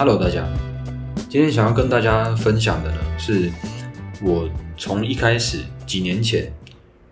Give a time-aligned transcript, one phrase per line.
[0.00, 0.48] Hello，大家，
[1.28, 3.50] 今天想要跟大家分享的呢，是
[4.22, 6.50] 我从一开始几年前，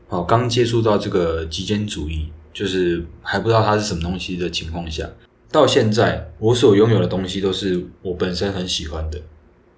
[0.09, 5.07] 哦，刚接触到这个极简主义，就是还不知道它是什么东西的情况下，
[5.53, 9.21] 到现在我所拥有的东西都是我本身很喜欢的。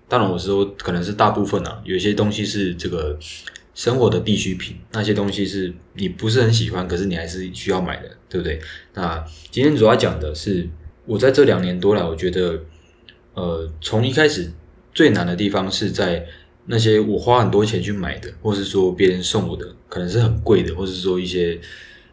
[0.06, 3.18] 当然，我是说可能是大部分啊，有些东西是这个
[3.74, 8.60] 生活的必需品，那些东西是你不是很喜欢，可是你还是需要买的，对不对？
[8.94, 10.68] 那今天主要讲的是
[11.06, 12.56] 我在这两年多来，我觉得。
[13.34, 14.52] 呃，从一开始
[14.92, 16.26] 最难的地方是在
[16.66, 21.58] 那些我花很多钱去买的，或是说别人送我的，可能是很贵的，或是说一些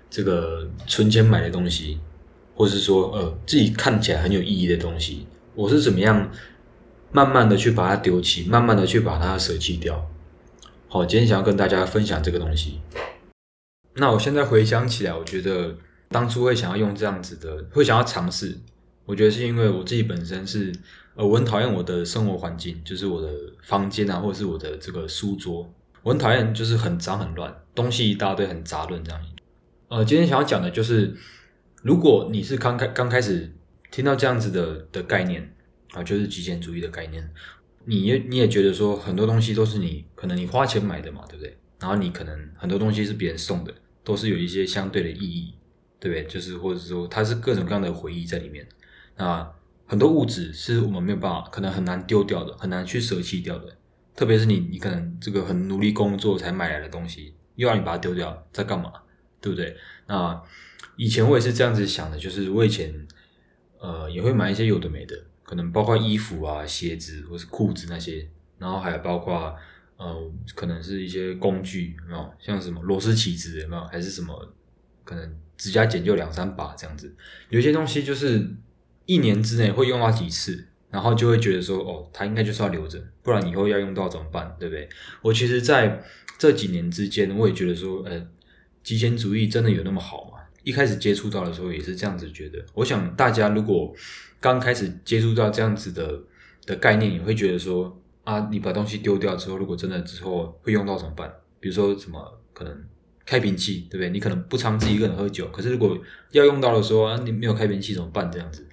[0.10, 2.00] 这个存钱买的东西，
[2.56, 6.32] 或是说呃自己看起来很有意义的东西，我是怎么样
[7.12, 10.10] 慢慢的去把它丢弃，慢慢的去把它舍弃掉。
[10.88, 12.80] 好，今天想要跟大家分享这个东西。
[13.96, 15.76] 那我现在回想起来，我觉得
[16.10, 18.58] 当初会想要用这样子的，会想要尝试，
[19.08, 20.72] 我觉得是因为我自己本身是。
[21.20, 23.28] 呃，我很讨厌我的生活环境，就是我的
[23.64, 25.68] 房间啊，或者是我的这个书桌，
[26.04, 29.20] 我很讨厌就是很脏很乱，东西一大堆很杂乱这样。
[29.88, 31.12] 呃，今天想要讲的就是，
[31.82, 33.52] 如果你是刚开刚开始
[33.90, 35.56] 听到这样子的的概念
[35.94, 37.28] 啊，就是极简主义的概念，
[37.86, 41.58] 你也你也觉得说很多东西都是你可能你花钱买的嘛，对不对？
[41.80, 45.56] 然后你可能很多东西是别人送的，都是有一些相对的意义，
[46.00, 46.32] 对不对？
[46.32, 48.64] 就是或者说它是各种各样的回忆在里面
[49.18, 49.54] 啊。
[49.90, 53.78] 很多物质是我们没有办法，可能很难丢掉的，很难去舍弃掉的。
[54.14, 58.92] 特别是你，你可能这个很努力工作才买来的东西，又让你把它丢掉，在干嘛？
[59.40, 59.78] 对不对？
[60.08, 60.44] 那
[60.98, 63.08] 以前我也是这样子想的，就是我以前
[63.80, 69.56] 呃也会买一些有的没的，可能包括衣服啊、鞋子或是裤子那些，然后还有包括
[69.96, 72.34] 呃可能是一些工具，有没有？
[72.40, 73.86] 像什么螺丝起子有没有？
[73.86, 74.54] 还是什么
[75.06, 77.16] 可能指甲剪就两三把这样子，
[77.48, 78.46] 有些东西就是。
[79.08, 84.56] 一年之内会用到几次，然后就会觉得说，哦，它应该就是要留着，不然以后要用到怎么办？
[84.60, 84.88] 对不对？
[85.24, 86.04] 我其实在
[86.38, 88.28] 这几年之间，我也觉得说，呃，
[88.84, 90.38] 极简主义真的有那么好吗？
[90.64, 92.64] 一开始接触到的时候也是这样子觉得。
[92.74, 93.94] 我想大家如果
[94.40, 96.22] 刚开始接触到这样子的
[96.66, 101.34] 的概念，也会觉得说，啊，你把东西丢掉之后，如果真的之后会用到怎么办？
[101.62, 102.84] 比如说什么可能
[103.26, 104.10] 开瓶器，对不对？
[104.10, 105.98] 你可能不常自己一个人喝酒，可是如果
[106.32, 108.30] 要用到的时候，啊，你没有开瓶器怎么办？
[108.32, 108.68] 这样子。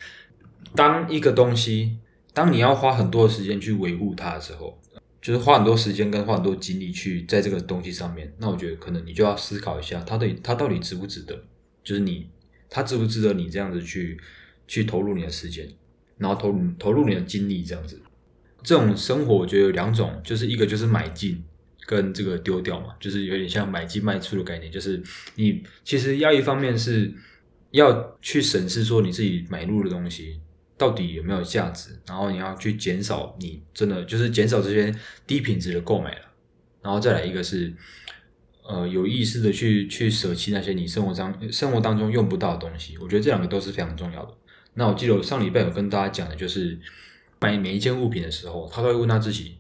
[0.75, 1.99] 当一个东西，
[2.33, 4.81] 当你要花很多的时间去维护它的时候，
[5.23, 11.45] 就是花很多时间跟花很多精力去在这个东西上面，那我觉得可能你就要思考一下，它的它到底值不值得？
[11.83, 12.29] 就是你，
[12.69, 14.19] 它值不值得你这样子去
[14.67, 15.69] 去投入你的时间，
[16.19, 18.03] 然后投入投入你的精力这样子。
[18.63, 21.45] 这种生活我觉得有两种，就是一个就是买进
[21.87, 25.03] 跟这个丢掉嘛，就是有点像买进卖出的概念，就是
[25.37, 27.13] 你其实要一方面是
[27.71, 30.41] 要去审视说你自己买入的东西。
[30.77, 31.91] 到底有没有价值？
[32.07, 34.93] 然后你要去减少你真的就是减少这些
[35.27, 36.23] 低品质的购买了，
[36.83, 37.73] 然后再来一个是，
[38.65, 42.99] 呃，有意识的去去舍弃那些你生活当生活当中用不到的东西。
[42.99, 44.35] 我觉得这两个都是非常重要的。
[44.75, 46.77] 那我记得我上礼拜有跟大家讲的，就是
[47.41, 49.59] 买每一件物品的时候，他都会问他自己，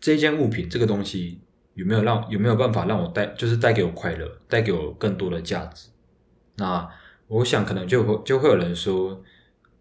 [0.00, 1.40] 这一件物品这个东西
[1.74, 5.88] 有没有让有没有办法让我带，就是带给我快乐，带给我更多的价值。
[6.54, 6.88] 那
[7.26, 9.20] 我想可能就会就会有人说。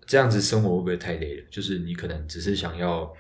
[0.07, 1.44] 这样子生活会不会太累了？
[1.51, 3.13] 就是你可能只是想要，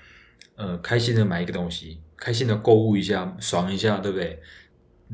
[0.55, 4.41] 呃，开心的买一个东西，开心的购物一下，爽一下，对不对？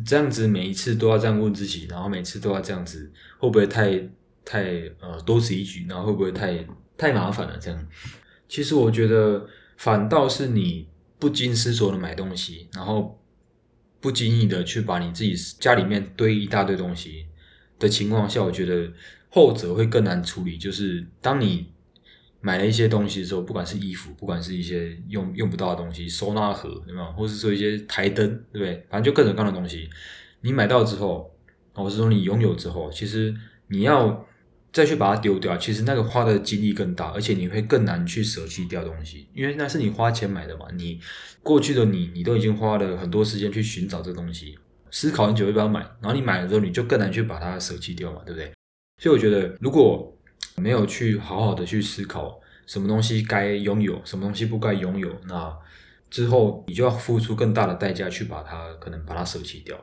[0.06, 4.00] 这样子每一次都要这样问自己，然后每次都要这样子，会不会太
[4.46, 5.88] 太呃多此一举？
[5.90, 6.64] 然后会不会太
[6.96, 7.58] 太麻烦了？
[7.58, 7.88] 这样，
[8.48, 9.48] 其实我觉得
[9.78, 13.20] 反倒是你不经思索的买东西，然后
[14.00, 17.26] 不经意的去把你自己家里面堆一大堆东西
[17.80, 18.92] 的情况下，我觉得。
[19.34, 21.68] 后者会更难处理，就是当你
[22.40, 27.12] 买了一些东西的时候，不管是衣服，不管是一些用用不到的东西，收纳盒，对吗？
[27.18, 28.86] 或是说一些台灯，对不对？
[28.92, 29.90] 反正就各种各样的东西，
[30.42, 31.34] 你买到之后，
[31.74, 33.34] 或是说你拥有之后，其实
[33.70, 34.24] 你要
[34.72, 40.68] 再去把它丢掉，其实那个花的精力更大，而且你会更难去舍弃掉东西，因为那是你花钱买的嘛。
[40.76, 41.00] 你
[41.42, 44.60] 过去的你，你都已经花了很多时间去寻找这东西，
[44.92, 48.52] 思考很久要不要买，然后你买了之后，你就更难去把它舍弃掉嘛，对不对？
[49.04, 50.18] 所以我觉得，如果
[50.56, 55.54] 没有去好好的去思考什么东西该拥有，什么东西不该拥有，那
[56.10, 59.78] 之后你就要付出更大的代价去把它可能把它舍弃掉。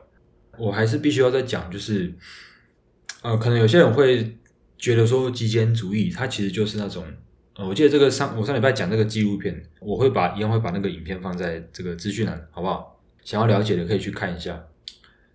[0.57, 2.11] 我还是必须要再讲，就是
[3.21, 4.39] 呃，可能有些人会
[4.75, 7.05] 觉得说极简主义，它其实就是那种
[7.57, 12.99] 呃，我记得这个上我上礼拜讲这个纪录片，我会把一样会把那个影片放在这个资讯栏，好不好？
[13.23, 14.65] 想要了解的可以去看一下。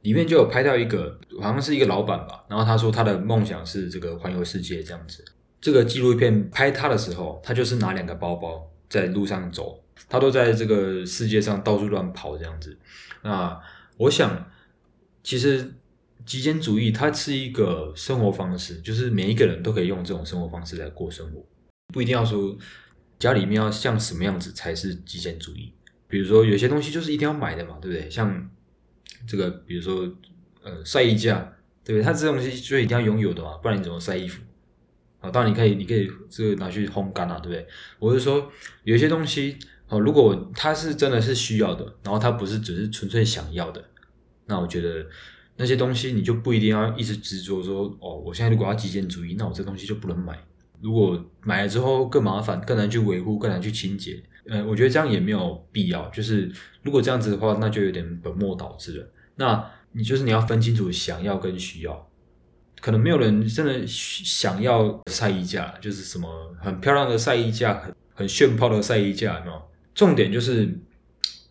[0.06, 5.24] 里面就有拍到一个，好像是一个老板吧，然后他说他的梦想是这个环游世界这样子。
[5.60, 12.78] 这个纪录片拍他的时候，他就是拿两个包包在路上走，他都在这个世界上到处乱跑这样子。
[13.22, 13.60] 那
[13.96, 14.48] 我想，
[15.24, 15.74] 其实
[16.24, 21.44] 极简主义它是一个生活方式，就是每一个人都可以用这种生活方式来过生活，
[21.92, 22.56] 不一定要说
[23.18, 25.72] 家里面要像什么样子才是极简主义。
[26.06, 28.08] 比如说有些东西就是一定要买的嘛，对不对？
[28.08, 28.48] 像
[29.26, 30.08] 这个，比如说
[30.62, 31.52] 呃晒衣架，
[31.84, 32.02] 对不对？
[32.02, 34.42] 它这东西就一定要拥有的嘛，不然你怎么晒衣服？
[35.20, 37.66] 啊，当然你可以，你可以这个拿去烘干啊，对不对？
[37.98, 38.52] 我是说
[38.84, 39.56] 有些东西，
[39.88, 43.82] 哦，如果它是真的是需要的，然后它不是只是纯粹想要的，
[44.46, 45.06] 那我觉得
[45.56, 50.38] 那些东西你就不一定要一直执着说，哦，我现在如果要极简主义，那我这东西就不能买。
[50.80, 54.22] 如果买了之后更麻烦，更难去维护，更难去清洁。
[54.48, 56.08] 呃，我觉得这样也没有必要。
[56.10, 56.50] 就是
[56.82, 59.12] 如果这样子的话，那就有点本末倒置了。
[59.36, 62.08] 那你就是你要分清楚想要跟需要。
[62.80, 69.62] 可能没有人真的想要晒衣架，就是什么很漂亮的晒衣架，很很炫泡的晒衣架，有
[69.94, 70.78] 重点就是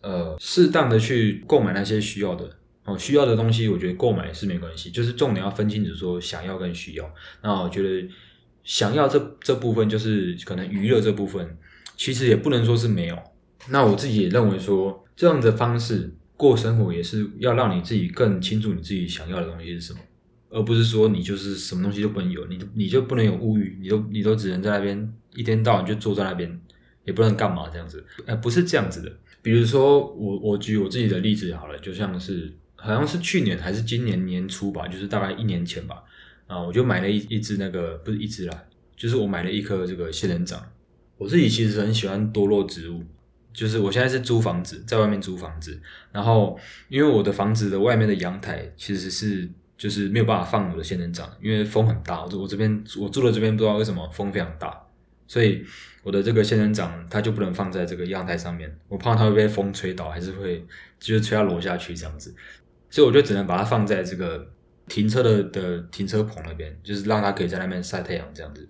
[0.00, 2.48] 呃，适当的去购买那些需要的
[2.84, 4.90] 哦，需要的东西，我觉得购买是没关系。
[4.90, 7.14] 就是重点要分清楚说想要跟需要。
[7.42, 8.08] 那我觉得
[8.66, 11.56] 想要这这部分就是可能娱乐这部分。
[11.96, 13.18] 其实也不能说是没有，
[13.70, 20.00] 那我自己也认为说，这样的方式过生活也是要让你自己更清楚你自己想要的东西是什么，
[20.50, 26.60] 而不是说你就是什么东西都不能有，你你就不能有物欲，你都你都只能在那边一天到晚就坐在那边，
[27.06, 29.10] 也不能干嘛这样子，呃，不是这样子的。
[29.40, 36.02] 比如说我我举我自己的例子好了，就像是好像是去年还是今年年初吧，就是大概一年前吧，
[36.46, 38.64] 啊，我就买了一一只那个不是一只啦，
[38.96, 40.62] 就是我买了一颗这个仙人掌。
[41.18, 43.02] 我自己其实很喜欢多肉植物，
[43.52, 45.80] 就是我现在是租房子，在外面租房子，
[46.12, 46.58] 然后
[46.88, 49.48] 因为我的房子的外面的阳台其实是
[49.78, 54.78] 就是没有办法放我的仙人掌，因为风很大，我我这边我住的这边不知道为什么风非常大，
[55.26, 55.64] 所以
[56.02, 60.62] 我的这个仙人掌它就不能放在这个阳台上面，我怕它会被风吹倒，还是会
[61.00, 62.34] 就是吹到楼下去这样子，
[62.90, 64.46] 所以我就只能把它放在这个
[64.88, 68.68] 停车的的停车棚那边，就是让它可以在那边晒太阳这样子。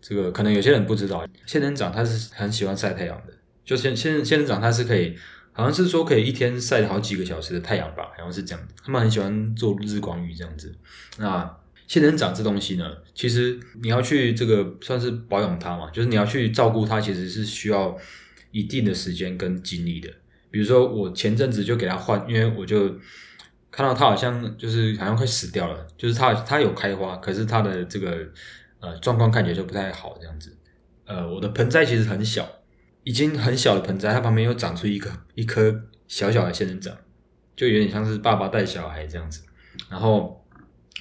[0.00, 3.32] 这个可能有些人不知道，仙人掌它是很喜欢晒太阳的。
[3.64, 5.16] 就仙仙仙人掌它是可以，
[5.52, 8.68] 好像是说可以一天晒好几个小时的太阳吧，好像是这样。
[8.84, 10.72] 他们很喜欢做日光浴这样子。
[11.18, 12.84] 那仙人掌这东西呢，
[13.14, 17.96] 其实你要去这个算是保养它嘛，就是你要去照顾它，其实是需要
[18.52, 20.08] 一定的时间跟精力的。
[20.50, 22.94] 比如说我前阵子就给它换，因为我就
[23.76, 28.26] 看到它好像就是好像快死掉了，就是它它有开花，可是它的这个。
[28.78, 30.54] 呃，状况看起来就不太好，这样子。
[31.06, 32.46] 呃，我的盆栽其实很小，
[33.04, 35.74] 已经很小的盆栽，它旁边又长出一个一颗
[36.06, 36.94] 小小的仙人掌，
[37.56, 39.42] 就有点像是爸爸带小孩这样子。
[39.88, 40.44] 然后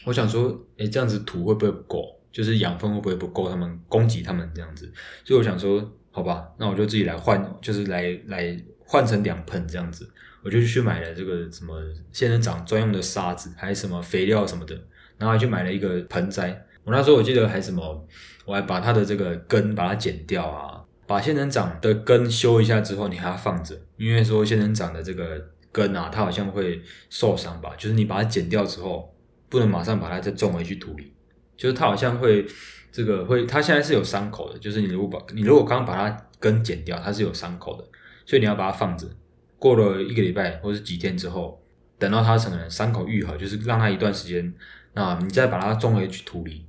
[0.05, 2.17] 我想说，哎，这样子土会不会不够？
[2.31, 3.49] 就是养分会不会不够？
[3.49, 4.91] 他们供给他们这样子。
[5.25, 10.09] 所以我想说，好吧，那我就自己来换，就是来来换成两盆这样子。
[10.45, 11.73] 我就去买了这个什么
[12.11, 14.75] 仙人掌专用的沙子，还是什么肥料什么的，
[15.17, 16.65] 然后还去买了一个盆栽。
[16.83, 18.07] 我那时候我记得还什么，
[18.45, 29.11] 我还把它的这个根把它剪掉啊，把仙人掌的根修一下之后，你还要放着，因为说仙人掌的这个根啊，它好像会受伤吧，就是你把它剪掉之后，
[29.49, 31.11] 不能马上把它再种回去土里，
[31.57, 32.45] 就是它好像会
[32.91, 37.83] 这个会，它现在是有伤口的，就是你如果把你如果刚把它根剪掉，它是有伤口的，
[38.27, 39.07] 所以你要把它放着，
[39.65, 41.59] 过了一个礼拜或者几天之后，
[41.97, 44.53] 等到它可能伤口愈合，就是让它一段时间，
[44.93, 46.67] 那你再把它种回去土里。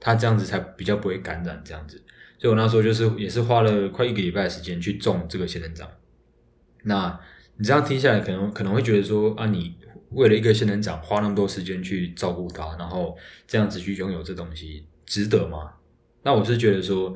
[0.00, 2.02] 它这样子才比较不会感染，这样子，
[2.38, 5.86] 所以我那时候就是也是花了快一个礼拜的时间去种这个仙人掌。
[6.84, 7.20] 那
[7.58, 9.76] 你这样听下来，可能可能会觉得说啊，你
[10.12, 13.14] 为了一个仙人掌花那么多时间去照顾它，然后
[13.46, 15.74] 这样子去拥有这东西，值得吗？
[16.22, 17.14] 那我是觉得说，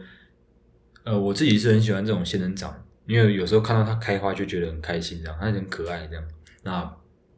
[1.05, 6.25] 呃，我自己是很喜欢这种仙人掌，因为有时候看到它开花就觉得很开心，这样它很可爱，这样。
[6.63, 6.97] 那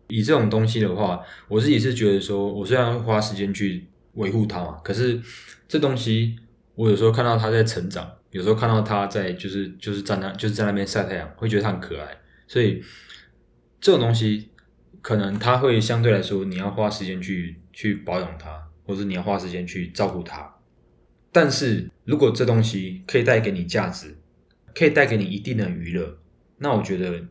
[0.08, 3.86] 以这种东西的话，我自己是觉得说，我虽然会花时间去。
[4.16, 5.20] 维护它嘛，可是
[5.68, 6.38] 这东西
[6.74, 12.16] 我有时候看到它在成长，有时候看到它在就是就是在那就是在那边晒太阳，会觉得它很可爱。
[12.46, 12.82] 所以
[13.78, 14.48] 这种东西
[15.02, 20.50] 可能它会相对来说你要花时间去去保养它，或者你要花时间去照顾它。
[21.30, 24.16] 但是如果这东西可以带给你价值，
[24.76, 26.18] 可以带给你一定的娱乐，
[26.58, 27.24] 那我觉得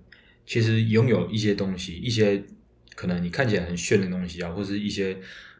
[0.46, 2.44] 其实拥有一些东西，一些
[2.96, 5.16] 可能你看起来很炫的东西啊，或是一些。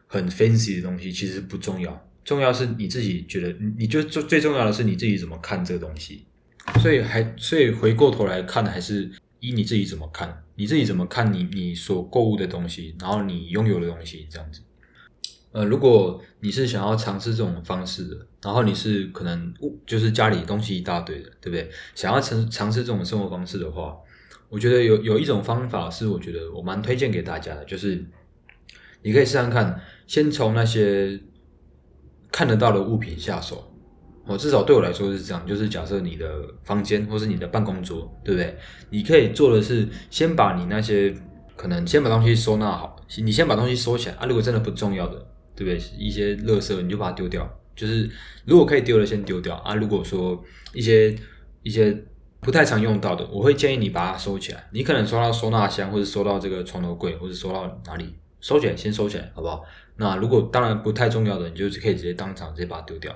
[0.08, 6.24] 很 fancy 的东西其实不重要，重要是你自己觉得，你就最最重要的是你自己怎么看这个东西。
[6.80, 14.60] 所以还所以回过头来看，还是以你自己怎么看，你自己怎么看你你所购物的东西，然后你拥有的东西这样子。
[15.56, 21.70] 呃，如果你是想要尝试这种方式的，然后你是可能物就是家里东西一大堆的，对不对？
[21.94, 23.96] 想要尝尝试这种生活方式的话，
[24.50, 28.04] 我觉得有有一种方法是我觉得我蛮推荐给大家的，就是
[29.00, 31.18] 你可以试试看，先从那些
[32.30, 33.72] 看得到的物品下手。
[34.26, 36.28] 哦，至少对我来说是这样，就是假设你的
[36.64, 38.54] 房间或是你的办公桌，对不对？
[38.90, 41.16] 你可以做的是先把你那些
[41.56, 42.94] 可能先把东西收纳好，
[43.24, 44.26] 你先把东西收起来啊。
[44.26, 45.76] 如果真的不重要的，对不对？
[45.98, 48.08] 一些垃圾你就把它丢掉，就是
[48.44, 49.74] 如果可以丢的先丢掉啊。
[49.74, 50.44] 如果说
[50.74, 51.16] 一些
[51.62, 52.04] 一些
[52.40, 54.68] 不太常用到的，我会建议你把它收起来。
[54.72, 59.64] 你可能收到收纳箱，或者收到这个床头柜，或者收到哪里，收起来先收起来，好不好？
[59.96, 63.14] 那如果当然不太重要的，你就是可以直接当场直接把它丢掉。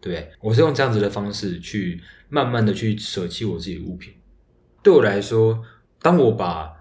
[0.00, 4.14] 对，我是用这样子的方式去慢慢的去舍弃我自己的物品。
[4.82, 5.62] 对我来说，
[6.00, 6.72] 当我把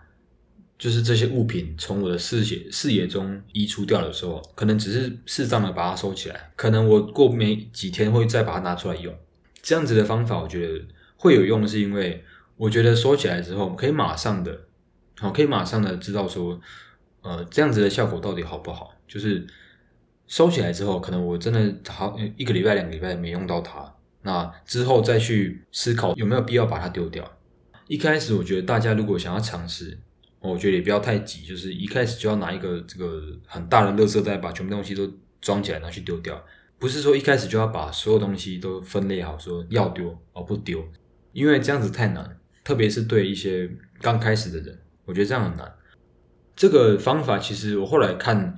[0.82, 9.16] 就是这些物品从我的视野视野中移除掉的时候，可能只是适当的把它收起来，可能我过没几天会再把它拿出来用。
[9.62, 10.84] 这样子的方法，我觉得
[11.18, 12.26] 会有用，是因为
[12.58, 14.62] 我觉得收起来之后，可以马上的，
[15.20, 16.60] 好，可以马上的知道说，
[17.22, 19.46] 呃，这样子的效果到底好不好，就是。
[20.28, 27.30] 收起来之后，可能我真的好一个礼拜、两个礼拜没用到它，那之后再去思考有没有必要把它丢掉。
[27.88, 30.00] 一开始我觉得大家如果想要尝试，
[30.42, 36.44] 我觉得也不要太急，就是一开始就要拿一个这个很大的垃圾袋把全部东西都装起来拿去丢掉，
[36.78, 40.84] 不是说一开始就要把所有东西都分类好，说要丢而不丢，
[41.32, 43.70] 因为这样子太难，特别是对一些
[44.02, 45.74] 刚开始的人，我觉得这样很难。
[46.56, 48.58] 这个方法其实我后来看。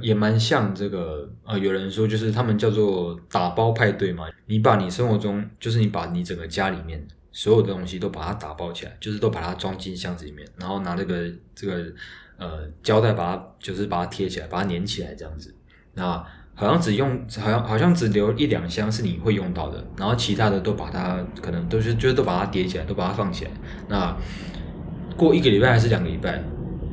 [0.00, 4.24] 也蛮像这个，呃，有人说就是他们叫做打包派对嘛。
[4.46, 11.92] 你把你生活中，就是你把你整个家里面所有的东西都把它打包起来，就是都把它装进箱子里面，然后拿这个这个
[12.38, 15.54] 呃胶带把它就是把它贴起来，把它粘起来这样子。
[15.92, 16.24] 那
[16.54, 23.50] 好像只用，好像好像只留一两箱是你会用到的，然后其他的都把它可能都是就是都把它叠起来，都把它放起来。
[23.88, 24.16] 那
[25.16, 26.42] 过一个礼拜还是两个礼拜，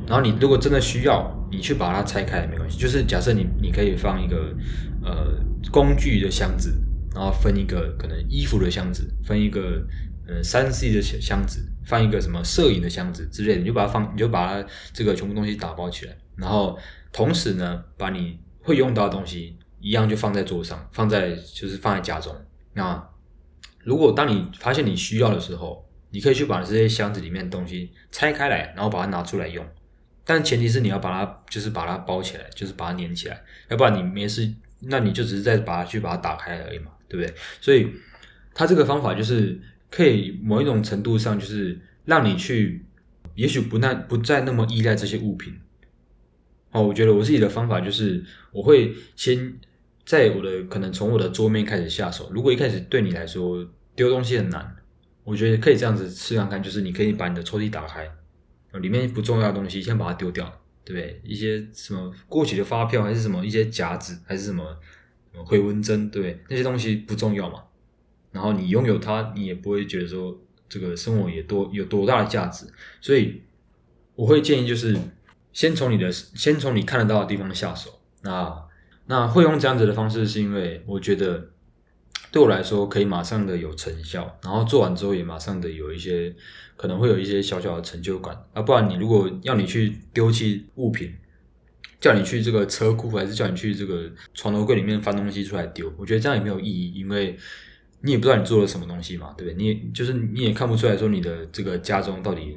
[0.06, 1.38] 然后你如果真的需要。
[1.54, 4.56] 你去把它拆开也没关系，就是假设你你可以放一个
[5.04, 5.38] 呃
[5.70, 6.72] 工具的箱子，
[7.14, 9.86] 然后分一个可能衣服的箱子，分一个
[10.26, 16.78] 呃三 C 的箱箱子，放一个什么摄影的箱子之类的，你就把它放，你就把它这个全部东西打包起来，然后
[17.12, 22.34] 同时呢，把你会用到的东西一样就放在桌上，放在就是放在家中。
[22.74, 23.08] 那
[23.84, 29.66] 如果当你发现你需要的时候，你可以去把这些箱子里面的东西拆开来，然后把它拿出来用。
[30.24, 37.34] 但前提是你要把它，就是把它包起来，就是把它粘起来，要不然你没事，那你就只是在把它去把它打开而已嘛，对不对？
[37.60, 37.92] 所以
[38.54, 39.60] 它这个方法就是
[39.92, 42.84] 可以某一种程度上，就是让你去，
[43.34, 45.54] 也许不那不再那么依赖这些物品。
[46.70, 49.60] 哦，我觉得我自己的方法就是，我会先
[50.06, 52.30] 在我的可能从我的桌面开始下手。
[52.32, 53.62] 如果一开始对你来说
[53.94, 54.74] 丢东西很难，
[55.22, 58.10] 我觉得可以这样子试看看，就是你可以把你的抽屉打开。
[58.80, 60.50] 里面不重要的东西先把它丢掉，
[60.82, 61.20] 对不对？
[61.22, 64.64] 一些什么过期的发票，还是什么一些夹子，还是什么
[65.44, 66.40] 回纹针，对不对？
[66.48, 67.62] 那些东西不重要嘛。
[68.32, 70.36] 然后你拥有它，你也不会觉得说
[70.68, 72.66] 这个生活也多有多大的价值。
[73.00, 73.42] 所以
[74.16, 74.98] 我会建议就是
[75.52, 78.00] 先从你的先从你看得到的地方下手。
[78.22, 78.64] 那
[79.06, 81.50] 那会用这样子的方式，是因为我觉得。
[82.30, 86.34] 对我来说，可以马上的有成效，然后做完之后也马上的有一些，
[86.78, 88.62] 可能会有一些小小的成就感啊。
[88.62, 91.12] 不然你如果要你去丢弃物品，
[92.00, 97.36] 叫你去这个车库，还是叫你去这个床头柜里面翻东西出来丢，我觉得这样也没有意义，因为
[98.02, 99.56] 你也不知道你做了什么东西嘛，对不对？
[99.56, 102.56] 你也就是你也看不出来说你的这个家中到底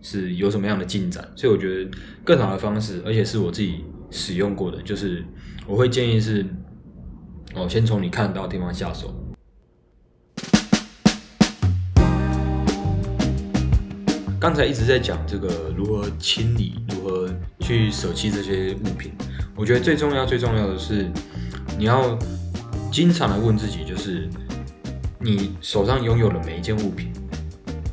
[0.00, 1.90] 是有什么样的进展，所以我觉得
[2.24, 5.24] 更好的方式，而且是我自己使用过的，就是
[5.66, 6.44] 我会建议是。
[7.56, 9.14] 哦，先从你看到的地方下手。
[14.40, 19.12] 刚才一直在讲这个如何清理，如何去舍弃这些物品。
[19.54, 21.08] 我觉得最重要、最重要的是，
[21.78, 22.18] 你要
[22.90, 24.28] 经常的问自己，就是
[25.24, 27.10] 你手上拥有的每一件物品。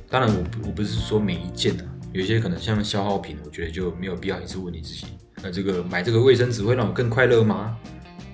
[0.10, 5.06] 当然，我我不是说每一件的，有些可能像消耗品，我觉得就没有必要一直问你自己。
[5.42, 7.78] 那这个买这个卫生纸会让我更快乐吗？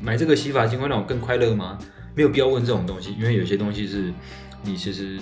[0.01, 1.77] 买这个洗发精会让我更快乐吗？
[2.16, 4.12] 没有必要问这种东西，因为有些东西是
[4.63, 5.20] 你其实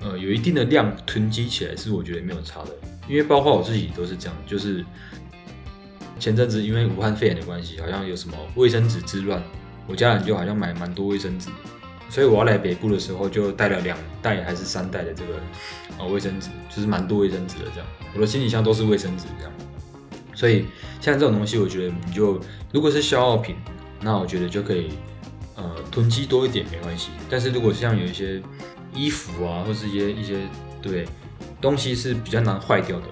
[0.00, 2.70] 呃有一定的量囤积起来是我觉得没有差的。
[3.06, 4.82] 因为包括我自己都是这样，就是
[6.18, 9.42] 前阵子因为武汉肺炎的关系，好像有什么卫生纸之乱，
[9.86, 11.50] 我家人就好像买蛮多卫生纸，
[12.08, 15.34] 所以我要来北部的时候就带了两袋还是三袋的这个
[15.98, 19.52] 呃卫生纸，就是蛮多卫生纸的这样，我的行李箱都是卫生纸这样。
[20.34, 20.66] 所以
[21.00, 22.40] 像这种东西，我觉得你就
[22.72, 23.56] 如果是消耗品。
[24.00, 24.90] 那我觉得就可以
[25.56, 27.10] 呃囤积多一点没关系。
[27.28, 28.40] 但是如果像有一些
[28.94, 30.46] 衣服啊，或是一些一些
[30.80, 31.04] 对
[31.60, 33.06] 东西是比较难坏掉的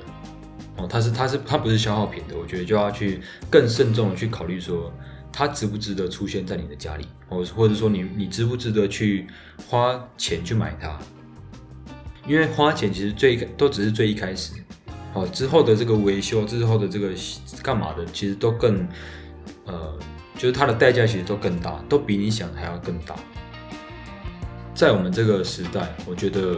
[0.77, 4.93] 哦，它是它是它不是消耗品的，我觉得就要去更慎重的去考虑说。
[5.39, 9.27] 它值不值得出现在你的家里，或或者说你你值不值得去
[9.69, 10.99] 花钱去买它？
[12.27, 14.55] 因为花钱其实最都只是最一开始，
[15.13, 17.11] 哦，之后的这个维修，之后的这个
[17.63, 18.89] 干嘛的，其实都更
[19.67, 19.99] 呃，
[20.39, 23.15] 就是它的代价其实都更大，都比你想的还要更大。
[24.75, 26.57] 在我们这个时代，我觉得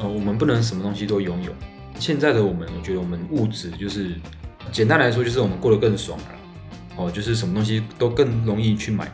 [0.00, 1.50] 呃，我们不能什么东西都拥有。
[1.98, 4.12] 现在的我们，我觉得我们物质就是
[4.70, 6.24] 简单来说，就是我们过得更爽了。
[6.96, 9.12] 哦，就是什么东西都更容易去买，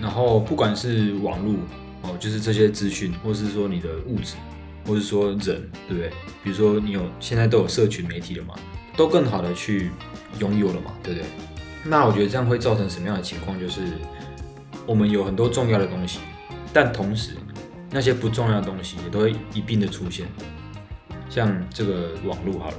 [0.00, 1.54] 然后不管是网络
[2.02, 4.34] 哦，就是这些资讯，或是说你的物质，
[4.86, 5.38] 或是说人，
[5.88, 6.10] 对不对？
[6.44, 8.54] 比如说你有现在都有社群媒体了嘛，
[8.96, 9.90] 都更好的去
[10.38, 11.26] 拥有了嘛，对不对？
[11.84, 13.58] 那我觉得这样会造成什么样的情况？
[13.58, 13.80] 就是
[14.84, 16.20] 我们有很多重要的东西，
[16.72, 17.30] 但同时
[17.90, 20.26] 那些不重要的东西也都会一并的出现，
[21.30, 22.76] 像这个网络好了。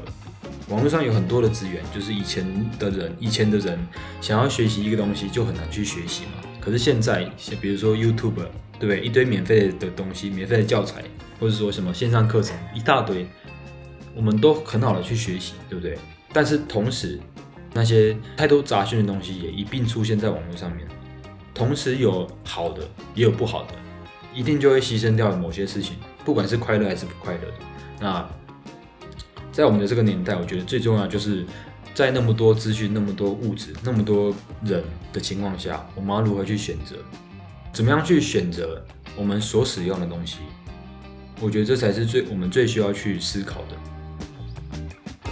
[0.70, 2.46] 网络上有很多的资源，就是以前
[2.78, 3.80] 的人，以前的人
[4.20, 6.32] 想要学习一个东西就很难去学习嘛。
[6.60, 7.24] 可是现在，
[7.62, 8.34] 比如说 YouTube，
[8.78, 9.00] 对不对？
[9.00, 11.02] 一堆免费的东西，免费的教材，
[11.40, 13.26] 或者说什么线上课程一大堆，
[14.14, 15.98] 我们都很好的去学习，对不对？
[16.34, 17.18] 但是同时，
[17.74, 20.86] 那些太多杂讯的东西也一并出现在网络上面，
[21.54, 22.82] 同时有好的，
[23.16, 23.74] 也有不好的，
[24.34, 25.96] 一定就会牺牲掉某些事情，
[26.26, 27.54] 不管是快乐还是不快乐的。
[28.02, 28.30] 那。
[29.58, 31.44] 在我们的这个年代，我觉得最重要就是
[31.96, 34.32] 在那么多资讯、那么多物质、那么多
[34.64, 36.98] 人的情况下，我们要如何去选择？
[37.74, 38.86] 怎么样去选择
[39.16, 40.42] 我们所使用的东西？
[41.42, 45.32] 我觉得这才是最我们最需要去思考的。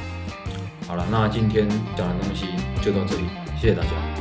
[0.87, 2.47] 好了，那今天讲的东西
[2.81, 3.25] 就到这里，
[3.61, 4.14] 谢谢大家。